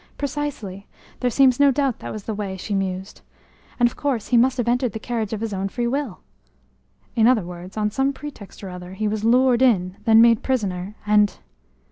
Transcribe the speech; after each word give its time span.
Precisely! 0.17 0.87
There 1.19 1.29
seems 1.29 1.59
no 1.59 1.69
doubt 1.69 1.99
that 1.99 2.11
was 2.11 2.23
the 2.23 2.33
way," 2.33 2.57
she 2.57 2.73
mused. 2.73 3.21
"And, 3.79 3.87
of 3.87 3.95
course, 3.95 4.29
he 4.29 4.35
must 4.35 4.57
have 4.57 4.67
entered 4.67 4.93
the 4.93 4.99
carriage 4.99 5.31
of 5.31 5.41
his 5.41 5.53
own 5.53 5.69
free 5.69 5.85
will?" 5.85 6.21
"In 7.15 7.27
other 7.27 7.43
words, 7.43 7.77
on 7.77 7.91
some 7.91 8.11
pretext 8.11 8.63
or 8.63 8.69
other, 8.71 8.95
he 8.95 9.07
was 9.07 9.23
lured 9.23 9.61
in, 9.61 9.97
then 10.05 10.19
made 10.19 10.41
prisoner, 10.41 10.95
and 11.05 11.37